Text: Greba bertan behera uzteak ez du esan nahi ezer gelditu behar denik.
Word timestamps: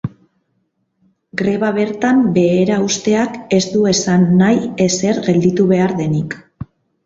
Greba 1.41 1.69
bertan 1.75 2.23
behera 2.39 2.79
uzteak 2.87 3.37
ez 3.61 3.61
du 3.77 3.85
esan 3.95 4.27
nahi 4.43 4.67
ezer 4.89 5.23
gelditu 5.31 5.71
behar 5.77 5.99
denik. 6.05 6.39